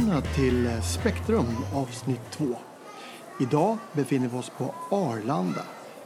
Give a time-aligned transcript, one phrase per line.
[0.00, 2.44] Välkomna till Spektrum avsnitt 2.
[3.40, 5.62] Idag befinner vi oss på Arlanda,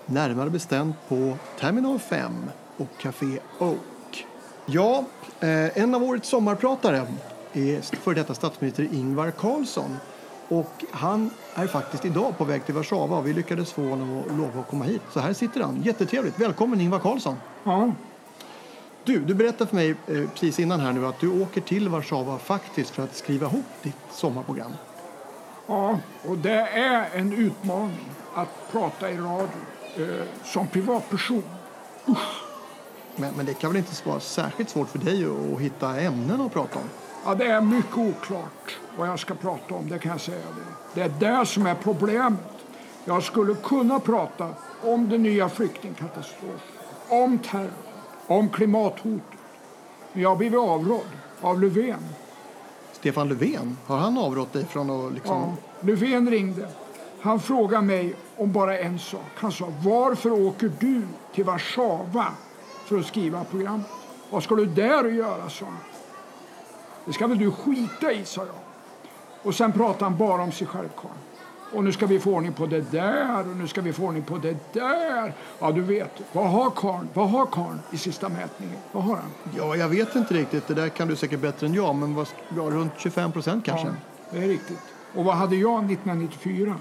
[0.06, 2.32] närmare bestämt på Terminal 5
[2.76, 4.26] och Café Oak.
[4.66, 5.04] Ja,
[5.40, 7.06] eh, en av årets sommarpratare
[7.52, 9.96] är före detta statsminister Ingvar Carlsson.
[10.48, 14.36] Och han är faktiskt idag på väg till Warszawa och vi lyckades få honom att
[14.36, 15.02] lova att komma hit.
[15.12, 15.82] Så här sitter han.
[15.82, 16.40] Jättetrevligt.
[16.40, 17.36] Välkommen Ingvar Carlsson.
[17.64, 17.92] Ja,
[19.04, 22.38] du, du berättade för mig eh, precis innan här nu att du åker till Warszawa
[22.38, 24.72] faktiskt för att skriva ihop ditt sommarprogram.
[25.66, 29.48] ja, och det är en utmaning att prata i radio
[29.96, 31.42] eh, som privatperson.
[33.16, 36.52] Men, men det kan väl inte vara särskilt svårt för dig att hitta ämnen att
[36.52, 36.84] prata om?
[37.24, 40.46] Ja, det är mycket oklart vad jag ska prata om, det kan jag säga.
[40.94, 42.40] Det, det är det som är problemet.
[43.04, 44.48] Jag skulle kunna prata
[44.82, 46.60] om den nya flyktingkatastrofen,
[47.08, 47.70] om terror,
[48.26, 49.38] om klimathotet.
[50.12, 51.08] Men jag har blivit avrådd
[51.40, 52.04] av Löfven.
[52.92, 55.36] Stefan Löfven, har han avrått dig från att liksom...
[55.36, 56.68] Ja, Löfven ringde.
[57.20, 59.30] Han frågade mig om bara en sak.
[59.34, 61.02] Han sa, varför åker du
[61.34, 62.26] till Warszawa
[62.84, 63.86] för att skriva programmet?
[64.30, 65.76] Vad ska du där att göra, sa han.
[67.04, 68.54] Det ska väl du skita i, sa jag.
[69.42, 71.14] Och sen pratade han bara om sig själv, karln.
[71.74, 74.22] Och nu ska vi få ordning på det där och nu ska vi få ordning
[74.22, 75.32] på det där.
[75.58, 76.10] Ja, du vet.
[76.32, 78.76] Vad har karln, vad har karln i sista mätningen?
[78.92, 79.30] Vad har han?
[79.56, 80.66] Ja, jag vet inte riktigt.
[80.66, 81.94] Det där kan du säkert bättre än jag.
[81.94, 83.86] Men vad, ja, runt 25 procent kanske?
[83.86, 83.94] Ja,
[84.30, 84.80] det är riktigt.
[85.14, 86.74] Och vad hade jag 1994?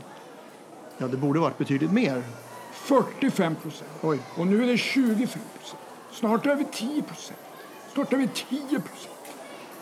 [0.97, 2.23] Ja, det borde varit betydligt mer.
[2.71, 3.89] 45 procent.
[4.01, 4.19] Oj.
[4.37, 5.17] Och nu är det 25
[5.59, 5.81] procent.
[6.11, 7.39] Snart över 10 procent.
[7.93, 9.09] Snart över 10 procent.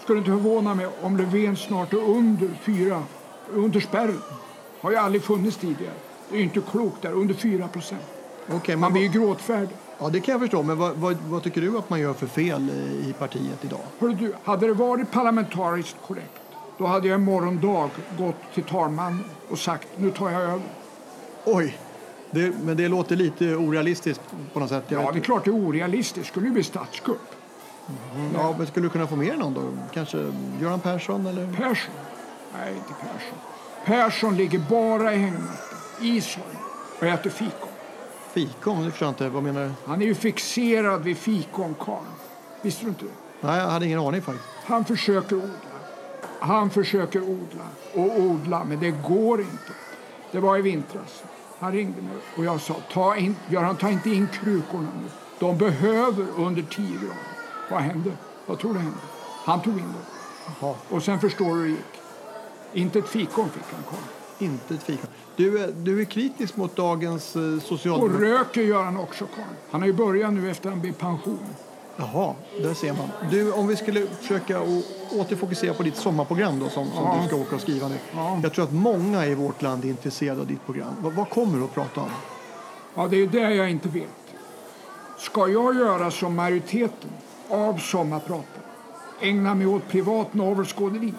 [0.03, 3.03] Skulle inte förvåna mig om Löfven snart är under 4,
[3.53, 4.21] under spärren.
[4.81, 5.93] Har ju aldrig funnits tidigare.
[6.29, 8.01] Det är inte klokt där, under 4 procent.
[8.51, 9.75] Okej, Man blir ju gråtfärdig.
[9.99, 10.63] ja, det kan jag förstå.
[10.63, 12.69] Men vad, vad, vad tycker du att man gör för fel
[13.09, 13.79] i, partiet idag?
[13.99, 16.41] Hörru du, hade det varit parlamentariskt korrekt
[16.77, 20.61] då hade jag imorgon dag gått till talmannen och sagt nu tar jag över.
[21.45, 21.77] Oj,
[22.31, 24.21] det, men det låter lite orealistiskt
[24.53, 24.83] på något sätt.
[24.87, 26.27] Jag Ja, det är klart det är orealistiskt.
[26.27, 27.21] skulle ju bli statskupp.
[28.33, 29.61] ja, men skulle du kunna få med någon då?
[29.93, 30.31] Kanske
[30.61, 31.53] Göran Persson eller?
[31.53, 31.93] Persson?
[32.57, 33.37] Nej, inte Persson.
[33.85, 36.45] Persson ligger bara i hängmattan, i soffan
[36.99, 37.69] och äter fikon.
[38.33, 38.83] Fikon?
[38.85, 39.29] Det förstår jag inte.
[39.29, 39.71] Vad menar du?
[39.85, 42.05] Han är ju fixerad vid fikonkarln.
[42.61, 43.11] Visste du inte det?
[43.41, 44.47] Nej, jag hade ingen aning faktiskt.
[44.65, 45.49] Han försöker odla.
[46.39, 49.73] Han försöker odla och odla, men det går inte.
[50.31, 51.23] Det var i vintras.
[51.59, 55.09] Han ringde mig och jag sa, ta in, Göran, ta inte in krukorna nu.
[55.39, 57.15] De behöver under 10 grader.
[57.71, 58.11] Vad hände?
[58.45, 58.97] Vad tror du hände?
[59.45, 59.93] Han tog in
[60.59, 60.75] dem.
[60.89, 62.00] Och sen förstår du hur det gick.
[62.73, 64.03] Inte ett fikon fick han, karln.
[64.51, 65.07] inte ett fikon.
[65.35, 68.25] Du, är- du är kritisk mot dagens eh, Och socialdemokrati.
[68.25, 69.47] röker gör han också, karln.
[69.71, 71.39] Han har ju börjat nu efter han blev pension.
[71.97, 73.09] Jaha, där ser man.
[73.31, 74.61] Du, om vi skulle försöka
[75.11, 77.19] återfokusera på ditt sommarprogram då, som, som Ja.
[77.21, 77.95] du ska åka och skriva nu.
[78.15, 78.39] Ja.
[78.43, 80.93] Jag tror att många i vårt land är intresserade av ditt program.
[80.99, 82.09] Vad, vad kommer du att prata om?
[82.95, 84.07] Ja, det är det jag inte vet.
[85.17, 87.09] Ska jag göra som majoriteten
[87.49, 88.61] av sommarpraten?
[89.21, 91.13] Ägna mig åt privat navelskåderi?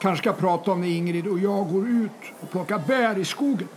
[0.00, 3.68] Kanske ska prata om när Ingrid och jag går ut och plockar bär i skogen.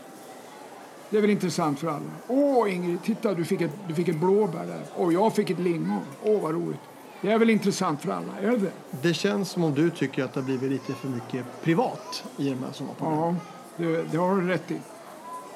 [1.09, 2.12] Det är väl intressant för alla.
[2.28, 4.81] Åh Ingrid, titta du fick ett, du fick ett blåbär där.
[4.96, 6.02] Och jag fick ett lingon.
[6.24, 6.79] Åh vad roligt.
[7.22, 8.72] Det är väl intressant för alla, är det
[9.02, 9.13] det?
[9.13, 12.56] Känns som om du tycker att det har blivit lite för mycket privat i de
[12.56, 13.38] här sommarprogrammen.
[13.78, 14.79] Ja, det, det har du rätt i.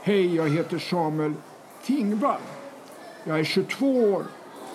[0.02, 1.34] Hej, jag heter Samuel
[1.86, 2.42] Tingvall.
[3.24, 4.26] Jag är 22 år.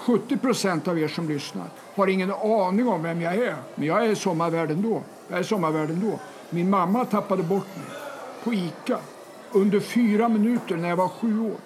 [0.08, 3.56] 70 procent av er som lyssnar har ingen aning om vem jag är.
[3.74, 5.02] Men jag är sommarvärd ändå.
[5.28, 6.18] Jag är sommarvärd ändå.
[6.50, 7.86] Min mamma tappade bort mig
[8.44, 8.98] på Ica
[9.52, 11.56] under fyra minuter när jag var sju år.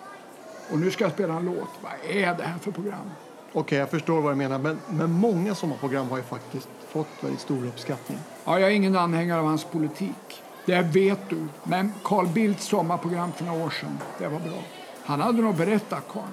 [0.72, 1.68] Och nu ska jag spela en låt.
[1.82, 3.10] Vad är det här för program?
[3.52, 4.58] Okej, jag förstår vad du menar.
[4.58, 8.18] Men, men många sommarprogram har ju faktiskt fått väldigt stor uppskattning.
[8.44, 10.42] Ja, jag är ingen anhängare av hans politik.
[10.66, 11.46] Det vet du.
[11.64, 14.58] Men Carl Bildts sommarprogram för några år sedan, det var bra.
[15.04, 16.28] Han hade nog berättat, Carl.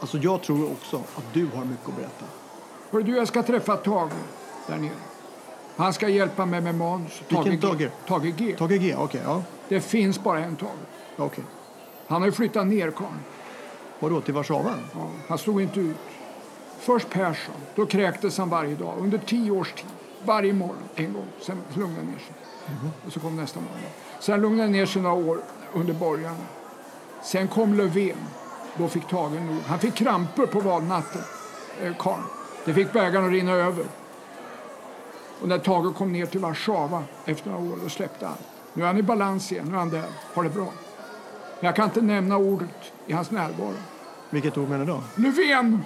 [0.00, 2.24] Alltså jag tror också att du har mycket att berätta.
[2.90, 4.12] Hörru du, jag ska träffa Tage
[4.66, 4.90] där nere.
[5.76, 7.22] Han ska hjälpa mig med manus.
[7.28, 7.78] Vilken Tage?
[7.78, 7.88] G.
[8.06, 8.54] Tage G.
[8.58, 9.20] Tage G, okej.
[9.24, 9.42] ja.
[9.68, 10.70] Det finns bara en Tage.
[11.16, 11.44] okej.
[12.06, 13.06] Han har ju flyttat ner, Carl.
[13.98, 14.74] Vadå, till Warszawa?
[14.94, 15.96] Ja, han stod inte ut.
[16.78, 17.54] Först Persson.
[17.74, 19.86] Då kräktes han varje dag under tio års tid.
[20.24, 21.26] Varje morgon, en gång.
[21.40, 22.34] Sen lugnade han ner sig.
[23.06, 23.78] Och så kom nästa morgon.
[24.20, 25.40] Sen lugnade han ner sig några år
[25.72, 26.44] under borgarna.
[27.22, 28.16] Sen kom Löfven.
[28.76, 29.62] Då fick Tage nog.
[29.66, 31.22] Han fick kramper på valnatten,
[31.82, 32.22] eh, karln.
[32.64, 33.84] Det fick bägaren att rinna över.
[35.40, 38.36] Och när Tage kom ner till Warszawa efter några år, då släppte han.
[38.72, 40.72] Nu är han i balans igen, nu är han där, har det bra.
[41.60, 43.74] Men jag kan inte nämna ordet i hans närvaro.
[44.30, 45.02] Vilket ord menar du då?
[45.16, 45.84] Löfven!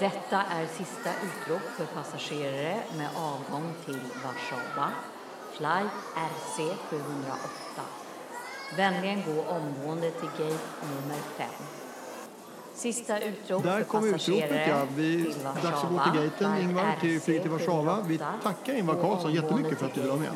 [0.00, 4.88] Detta är sista utrop för passagerare med avgång till Warszawa,
[5.56, 7.99] flight RC 708.
[8.76, 11.46] Vänligen gå omgående till gate nummer 5.
[12.74, 14.86] Sista utrop Där kom utropet ja.
[14.96, 17.98] Vi, dags att gå till gaten Ingvar, till flyget till Warszawa.
[18.06, 18.38] Vi 708.
[18.42, 20.30] tackar Ingvar omgående jättemycket för att du var med.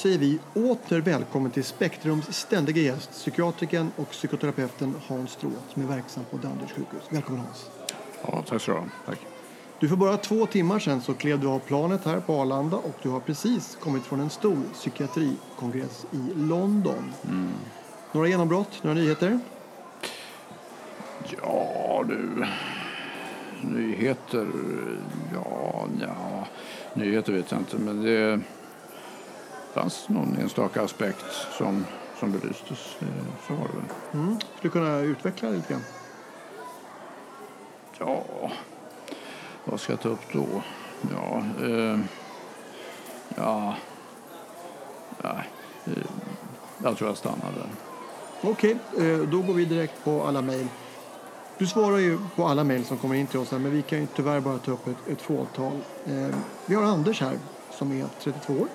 [0.00, 5.86] Säger vi åter välkommen till Spektrums ständiga gäst, psykiatrikern och psykoterapeuten Hans Stråth som är
[5.86, 7.02] verksam på Danderyds sjukhus.
[7.10, 7.70] Välkommen Hans.
[8.22, 8.84] Ja, tack så.
[9.06, 9.18] Tack.
[9.80, 12.94] Du för bara två timmar sedan så klev du av planet här på Arlanda och
[13.02, 17.12] du har precis kommit från en stor psykiatrikongress i London.
[18.12, 19.40] Några genombrott, några nyheter?
[21.42, 22.46] Ja, du.
[23.62, 24.46] Nyheter.
[25.34, 26.46] Ja, ja.
[26.94, 28.40] Nyheter vet jag inte, men det
[29.74, 31.24] fanns någon enstaka aspekt
[31.58, 31.86] som,
[32.18, 32.96] som belystes.
[33.00, 33.06] Eh,
[33.48, 33.84] Så var det väl.
[34.22, 34.36] Mm.
[34.40, 35.84] Skulle du kunna utveckla det lite grann?
[37.98, 38.24] Ja,
[39.64, 40.46] vad ska jag ta upp då?
[41.14, 41.98] Ja, eh,
[43.36, 43.74] ja,
[45.22, 45.48] nej.
[45.84, 45.92] Eh,
[46.84, 47.68] jag tror jag stannar där.
[48.50, 50.66] Okej, eh, då går vi direkt på alla mejl.
[51.58, 53.98] Du svarar ju på alla mejl som kommer in till oss här, men vi kan
[54.00, 55.72] ju tyvärr bara ta upp ett, ett fåtal.
[56.06, 56.28] Eh,
[56.66, 57.38] Vi har Anders här
[57.70, 58.68] som är 32 år.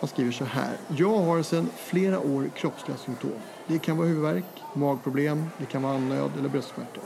[0.00, 0.76] Han skriver så här.
[0.88, 3.30] Jag har sedan flera år kroppsliga symptom.
[3.66, 4.44] Det kan vara huvudvärk,
[4.74, 7.02] magproblem, det kan vara andnöd eller bröstsmärtor.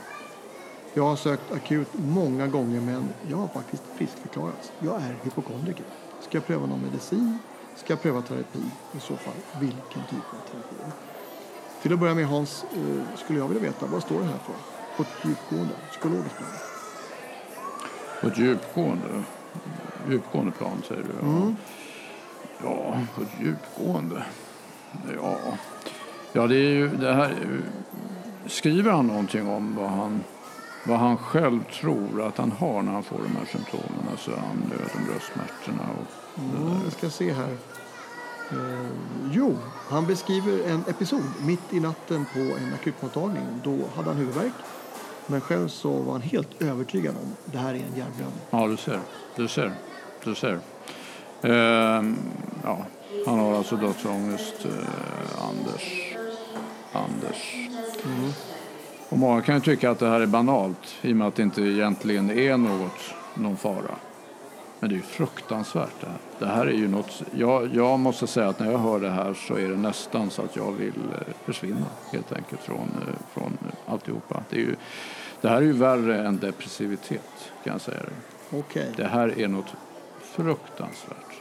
[0.94, 4.72] Jag har sökt akut många gånger men jag har faktiskt friskförklarats.
[4.78, 5.84] Jag är hypokondriker.
[6.20, 7.38] Ska jag pröva någon medicin?
[7.76, 8.62] Ska jag pröva terapi?
[8.96, 10.92] I så fall, vilken typ av terapi?
[11.82, 14.54] Till att börja med Hans, eh, skulle jag vilja veta, vad står det här för?
[14.96, 16.48] På ett djupgående, psykologiskt plan.
[18.20, 19.22] På ett djupgående,
[20.08, 21.08] djupgående plan säger du?
[21.22, 21.54] Ja,
[22.64, 24.22] ja på ett djupgående.
[25.16, 25.38] Ja,
[26.32, 27.34] ja det är ju det här.
[28.46, 30.24] Skriver han någonting om vad han,
[30.86, 34.08] vad han själv tror att han har när han får de här symptomen?
[34.10, 37.56] Alltså andnöden, bröstsmärtorna och Mm, jag ska se här.
[38.50, 38.86] Eh,
[39.32, 39.56] jo,
[39.88, 43.42] han beskriver en episod mitt i natten på en akutmottagning.
[43.64, 44.52] Då hade han huvudvärk.
[45.26, 48.40] Men själv så var han helt övertygad om det här är en hjärnblödning.
[48.50, 49.00] Ja, du ser.
[49.36, 49.72] Du ser.
[50.24, 50.60] Du ser.
[51.42, 52.16] Ehm,
[52.64, 52.78] ja,
[53.26, 56.14] han har alltså dödsångest, eh, Anders.
[56.92, 57.54] Anders.
[59.08, 61.42] Och många kan ju tycka att det här är banalt i och med att det
[61.42, 63.94] inte egentligen är något, någon fara.
[64.80, 66.18] Men det är ju fruktansvärt det här.
[66.38, 69.34] Det här är ju något, jag, jag måste säga att när jag hör det här
[69.34, 73.58] så är det nästan så att jag vill eh, försvinna helt enkelt från, eh, från
[73.86, 74.42] alltihopa.
[74.50, 74.76] Det, är ju,
[75.40, 78.60] det här är ju värre än depressivitet kan jag säga dig.
[78.60, 78.92] Okej.
[78.96, 79.74] Det här är något
[80.22, 81.39] fruktansvärt.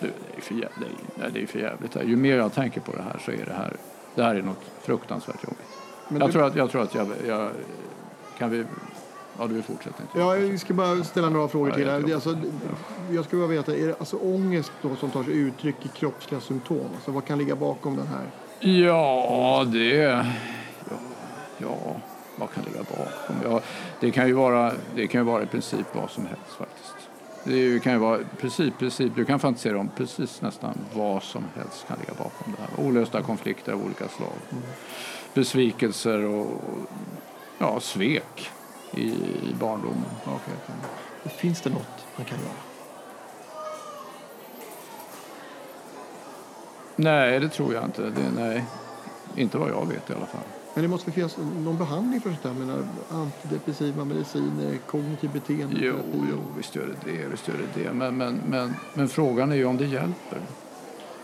[0.00, 0.98] Du, det är för jävligt.
[1.14, 1.96] Nej, det är för jävligt.
[2.04, 3.76] Ju mer jag tänker på det här så är det här,
[4.14, 5.66] det här är något fruktansvärt jobbigt.
[6.08, 7.50] Men jag, det- tror att, jag tror att jag, jag
[8.38, 8.64] kan vi,
[9.38, 10.18] ja du vill fortsätta inte?
[10.18, 11.90] Ja, vi ska bara ställa några frågor Ja, till.
[11.90, 12.14] Här.
[12.14, 12.36] Alltså,
[13.10, 16.40] jag skulle vilja veta, är det alltså ångest då som tar sig uttryck i kroppsliga
[16.40, 16.86] symptom?
[16.94, 18.24] Alltså, vad kan ligga bakom den här?
[18.70, 19.94] Ja, det...
[19.94, 20.96] Ja,
[21.58, 21.76] ja
[22.38, 23.36] vad kan ligga bakom?
[23.44, 23.60] Ja,
[24.00, 26.94] det, kan ju vara, det kan ju vara i princip vad som helst faktiskt.
[27.48, 31.86] Det kan ju vara precis, precis, du kan fantisera om precis nästan vad som helst
[31.88, 32.86] kan ligga bakom det här.
[32.86, 34.32] Olösta konflikter av olika slag.
[35.34, 36.62] Besvikelser och
[37.58, 38.50] ja, svek
[38.94, 40.04] i, i barndomen.
[40.24, 40.54] Okej.
[41.36, 42.50] Finns det något man kan göra?
[46.96, 48.02] Nej, det tror jag inte.
[48.02, 48.64] Det, nej,
[49.36, 50.55] inte vad jag vet i alla fall.
[50.76, 52.52] Men det måste finnas någon behandling för sånt här?
[52.52, 55.76] Menar, antidepressiva mediciner, kognitiv beteende.
[55.80, 55.94] Jo,
[56.30, 57.28] jo, visst gör det det.
[57.28, 57.92] Visst gör det, det.
[57.92, 60.40] Men, men, men, men frågan är ju om det hjälper.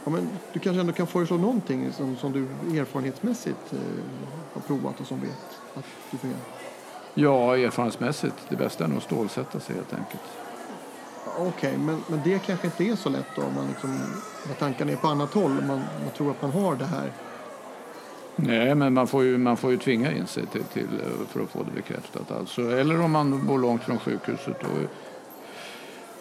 [0.05, 2.43] Ja, men du kanske ändå kan föreslå någonting som, som du
[2.81, 3.79] erfarenhetsmässigt eh,
[4.53, 6.41] har provat och som vet att det fungerar?
[7.15, 8.37] Ja, erfarenhetsmässigt.
[8.49, 10.23] Det bästa är nog att stålsätta sig helt enkelt.
[11.39, 14.01] Okej, men, men det kanske inte är så lätt då om man liksom,
[14.49, 17.13] när tankarna är på annat håll och man, man tror att man har det här.
[18.37, 20.89] Nej, men man får ju, man får ju tvinga in sig till, till,
[21.29, 22.31] för att få det bekräftat.
[22.31, 24.61] Alltså, eller om man bor långt från sjukhuset.
[24.61, 24.69] Då,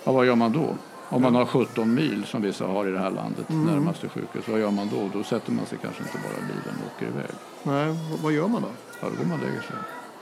[0.04, 0.76] ja, vad gör man då?
[1.10, 4.48] Om man har 17 mil som vissa har i det här landet närmaste sjukhus.
[4.48, 5.10] Vad gör man då?
[5.14, 7.32] Då sätter man sig kanske inte bara i bilen och åker iväg.
[7.64, 8.68] Nej, vad, vad gör man då?
[9.02, 9.76] Ja, då går man och lägger sig.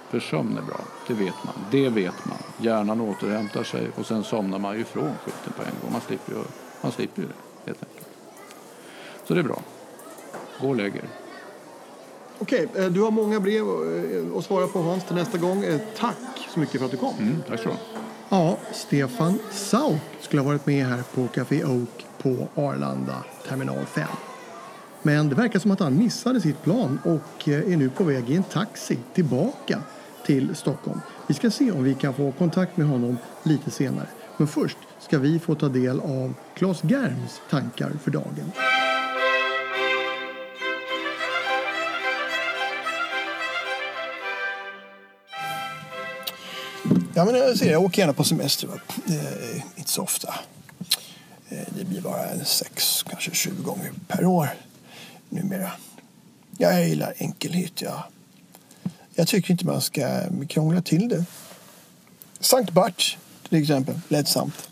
[0.10, 1.54] För sömn är bra, det vet man.
[1.72, 2.38] Det vet man.
[2.58, 5.92] Hjärnan återhämtar sig och sen somnar man ju ifrån skiten på en gång.
[5.92, 6.38] Man slipper ju,
[6.82, 7.34] man slipper ju det
[7.66, 8.08] helt enkelt.
[9.26, 9.62] Så det är bra.
[10.62, 11.29] Gå och lägg er.
[12.40, 15.64] Okej, eh, du har många brev eh, att svara på Hans till nästa gång.
[15.64, 17.14] Eh, Tack så mycket för att du kom.
[17.20, 17.70] Mm, tack så.
[18.30, 24.08] Ja, Stefan Sauk skulle ha varit med här på Café Oak på Arlanda terminal 5.
[25.02, 28.36] Men det verkar som att han missade sitt plan och är nu på väg i
[28.36, 29.82] en taxi tillbaka
[30.26, 31.02] till Stockholm.
[31.28, 34.08] Vi ska se om vi kan få kontakt med honom lite senare.
[34.38, 38.52] Men först ska vi få ta del av Claes Germs tankar för dagen.
[47.20, 48.68] Ja, men jag, ser, jag åker gärna på semester.
[48.68, 48.80] Va?
[49.08, 50.36] Eh, inte så ofta.
[51.50, 54.50] Eh, det blir bara en sex, kanske 20 gånger per år
[55.30, 55.72] numera.
[56.58, 57.82] Jag gillar enkelhet.
[57.82, 58.10] Ja.
[59.16, 61.26] Jag tycker inte man ska krångla till det.
[62.40, 63.18] Sankt Bart,
[63.50, 64.00] till exempel.
[64.08, 64.70] Lättsamt.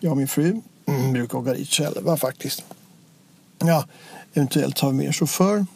[0.00, 2.64] Jag och min fru mm, brukar åka dit själva faktiskt.
[3.58, 3.86] Ja,
[4.34, 5.66] eventuellt har vi mer chaufför.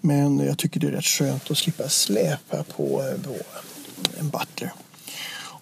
[0.00, 3.36] Men jag tycker det är rätt skönt att slippa släpa på, eh, på
[4.18, 4.72] en butler.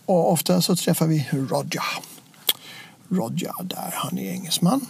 [0.06, 1.82] Och ofta så träffar vi Roger.
[3.08, 4.86] Roger där, han är engelsman.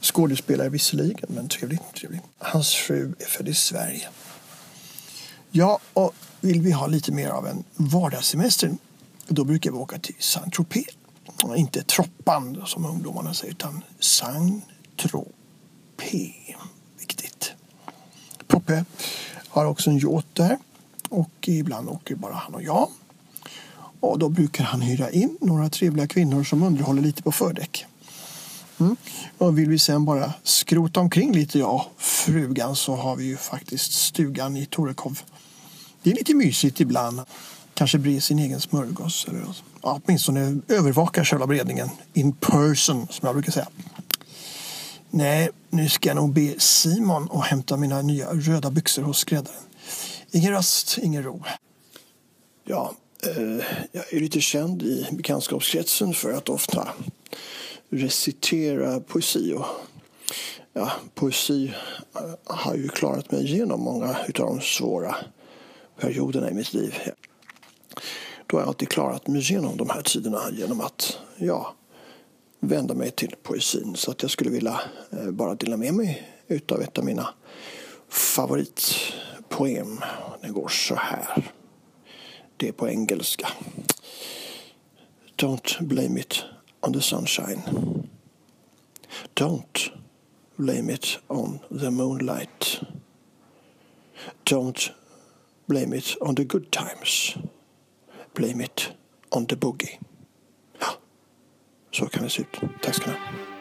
[0.00, 2.20] Skådespelare visserligen, men trevlig, trevlig.
[2.38, 4.08] Hans fru är född i Sverige.
[5.50, 8.70] Ja, och vill vi ha lite mer av en vardagssemester
[9.28, 10.86] då brukar vi åka till Saint-Tropez.
[11.56, 15.34] Inte Troppan som ungdomarna säger, utan Saint-Tropez.
[16.98, 17.52] Viktigt.
[18.46, 18.84] Poppe
[19.48, 20.58] har också en yacht där
[21.14, 22.88] och ibland åker bara han och jag.
[24.00, 27.86] Och då brukar han hyra in några trevliga kvinnor som underhåller lite på fördäck.
[28.80, 28.96] Mm.
[29.38, 33.36] Och vill vi sen bara skrota omkring lite, jag och frugan, så har vi ju
[33.36, 35.20] faktiskt stugan i Torekov.
[36.02, 37.20] Det är lite mysigt ibland.
[37.74, 39.26] Kanske bre sin egen smörgås.
[39.28, 39.44] Eller
[39.82, 41.90] ja, åtminstone övervaka själva beredningen.
[42.12, 43.68] In person, som jag brukar säga.
[45.10, 49.60] Nej, nu ska jag nog be Simon att hämta mina nya röda byxor hos skräddaren.
[50.34, 51.42] Ingen röst, ingen ro.
[52.64, 56.88] Ja, eh, jag är lite känd i bekantskapskretsen för att ofta
[57.88, 59.52] recitera poesi.
[59.52, 59.66] Och,
[60.72, 61.74] ja, poesi
[62.14, 65.16] eh, har ju klarat mig igenom många av de svåra
[66.00, 66.94] perioderna i mitt liv.
[68.46, 71.74] Då har jag alltid klarat mig igenom de här tiderna genom att ja,
[72.60, 73.96] vända mig till poesin.
[73.96, 77.28] Så att jag skulle vilja eh, bara dela med mig utav ett av mina
[79.54, 80.00] poem.
[80.42, 81.52] Den går så här.
[82.56, 83.48] Det är på engelska.
[85.36, 86.44] Don't blame it
[86.80, 87.62] on the sunshine.
[89.34, 89.90] Don't
[90.56, 92.80] blame it on the moonlight.
[94.44, 94.90] Don't
[95.66, 97.34] blame it on the good times.
[98.34, 98.92] Blame it
[99.30, 100.00] on the boogie.
[100.80, 100.86] Ja,
[101.90, 102.60] så kan det se ut.
[102.82, 103.53] Tack ska ni ha.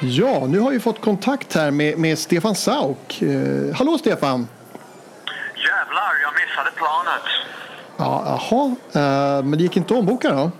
[0.00, 3.22] Ja, nu har vi fått kontakt här med, med Stefan Sauk.
[3.22, 4.48] Eh, hallå Stefan!
[5.68, 7.26] Jävlar, jag missade planet.
[7.96, 10.50] Ja, jaha, eh, men det gick inte att omboka då?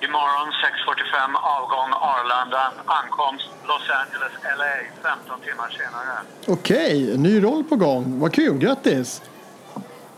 [0.00, 6.18] Imorgon 6.45 avgång Arlanda, ankomst Los Angeles, LA 15 timmar senare.
[6.46, 8.20] Okej, ny roll på gång.
[8.20, 9.22] Vad kul, grattis!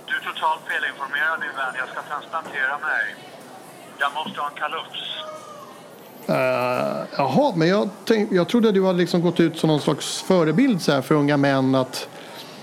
[0.06, 3.16] Du är totalt felinformerad min vän, jag ska transplantera mig.
[3.98, 5.15] Jag måste ha en kalufs.
[6.28, 6.36] Uh,
[7.16, 10.82] jaha, men jag, tänk, jag trodde du hade liksom gått ut som någon slags förebild
[10.82, 12.08] så här, för unga män att...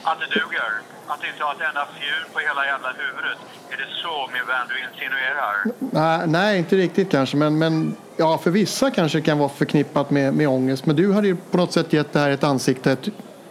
[0.04, 0.72] Att det duger.
[1.08, 3.38] Att inte ha ett enda fjun på hela jävla huvudet.
[3.70, 5.64] Är det så min vän du insinuerar?
[5.80, 10.34] Nej, nej, inte riktigt kanske, men, men ja, för vissa kanske kan vara förknippat med,
[10.34, 10.86] med ångest.
[10.86, 13.08] Men du hade ju på något sätt gett det här ett ansikte, ett-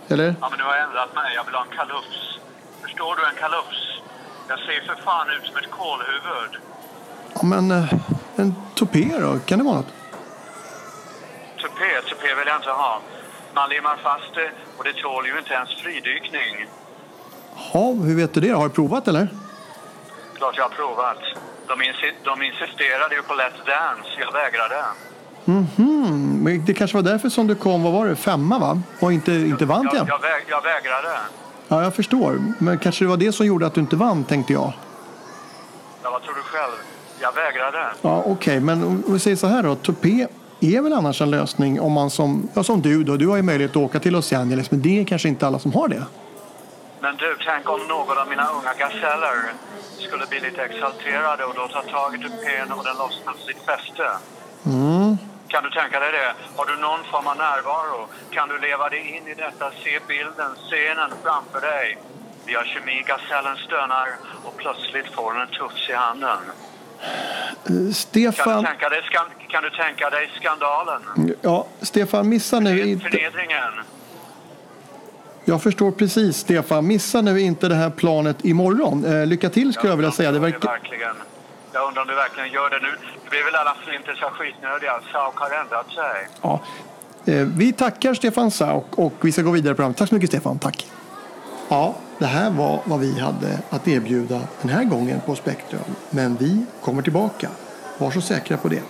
[0.08, 0.34] eller?
[0.40, 2.38] Ja men du har ändrat mig, jag vill ha en kalufs.
[2.82, 4.00] Förstår du en kalufs?
[4.48, 6.52] Jag ser för fan ut som ett kålhuvud.
[7.34, 7.94] Ja, men eh,
[8.36, 9.38] en tupé då?
[9.38, 9.86] Kan det vara något?
[12.08, 13.00] Tupé vill jag inte ha.
[13.54, 16.52] Man limmar fast det och det tål ju inte ens fridykning.
[17.72, 18.48] Ja, hur vet du det?
[18.50, 19.28] Har du provat eller?
[20.38, 21.18] Klart jag har provat.
[21.68, 24.84] De, insi- de insisterade ju på Let's Dance, jag vägrade.
[25.44, 28.80] Mhm, men det kanske var därför som du kom, vad var det, femma va?
[29.00, 30.06] Och inte, inte vann Jag, igen?
[30.08, 31.18] jag, väg, jag vägrade.
[31.68, 32.38] Ja, jag förstår.
[32.58, 34.72] Men kanske det var det som gjorde att du inte vann, tänkte jag.
[36.02, 36.72] Ja, vad tror du själv?
[37.20, 37.86] Jag vägrade.
[38.02, 39.74] Ja, okej, men om vi säger så här då.
[39.74, 40.26] Tupé
[40.62, 43.42] är väl annars en lösning om man som, ja, som du då, du har ju
[43.42, 46.04] möjlighet att åka till Los Angeles, men det är kanske inte alla som har det.
[47.00, 49.36] Men du, tänk om någon av mina unga gaseller
[49.98, 54.06] skulle bli lite exalterade och då ta tag i tupén och den lossnar sitt fäste.
[55.52, 56.34] Kan du tänka dig det?
[56.56, 58.00] Har du någon form av närvaro?
[58.30, 59.70] Kan du leva dig in i detta?
[59.84, 61.98] Se bilden, scenen framför dig.
[62.46, 64.08] Vi har kemi, gasellen stönar
[64.44, 66.40] och plötsligt får hon en tufs i handen.
[67.66, 71.02] Kan Stefan, du tänka dig, skan- kan du tänka dig skandalen?
[71.42, 73.04] ja, Stefan, missa nu inte...
[73.10, 73.72] Förnedringen?
[75.44, 76.86] Jag förstår precis, Stefan.
[76.86, 79.04] Missa nu inte det här planet imorgon.
[79.04, 80.32] Eh, lycka till skulle jag vilja säga.
[80.32, 80.68] Det verkar...
[80.68, 81.16] verkligen,
[81.72, 82.90] jag undrar om du verkligen gör det nu.
[83.24, 84.92] Det blir väl alla som inte så skitnödiga.
[85.12, 86.28] Sauk har ändrat sig.
[86.42, 86.60] Ja.
[87.24, 89.96] Eh, Vi tackar Stefan Sauk och vi ska gå vidare på programmet.
[89.98, 90.58] Tack så mycket Stefan.
[90.58, 90.86] Tack.
[91.72, 95.80] Ja, det här var vad vi hade att erbjuda den här gången på Spektrum.
[96.10, 97.48] Men vi kommer tillbaka.
[97.98, 98.82] Var så säkra på det.